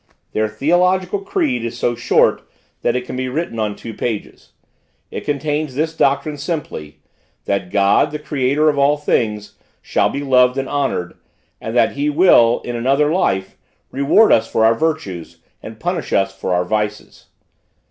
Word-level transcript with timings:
Their 0.31 0.47
theological 0.47 1.19
creed 1.19 1.63
is 1.63 1.77
so 1.77 1.93
short 1.93 2.41
that 2.81 2.95
it 2.95 3.05
can 3.05 3.15
be 3.15 3.29
written 3.29 3.59
on 3.59 3.75
two 3.75 3.93
pages. 3.93 4.53
It 5.11 5.25
contains 5.25 5.75
this 5.75 5.95
doctrine 5.95 6.37
simply, 6.37 7.01
that 7.45 7.69
God, 7.69 8.09
the 8.09 8.17
creator 8.17 8.67
of 8.67 8.79
all 8.79 8.97
things, 8.97 9.59
shall 9.79 10.09
be 10.09 10.23
loved 10.23 10.57
and 10.57 10.67
honored; 10.67 11.13
and 11.61 11.75
that 11.75 11.91
He 11.91 12.09
will, 12.09 12.61
in 12.63 12.75
an 12.75 12.87
other 12.87 13.13
life, 13.13 13.57
reward 13.91 14.31
us 14.31 14.49
for 14.51 14.65
our 14.65 14.73
virtues 14.73 15.37
and 15.61 15.79
punish 15.79 16.11
us 16.13 16.35
for 16.35 16.51
our 16.51 16.65
vices. 16.65 17.25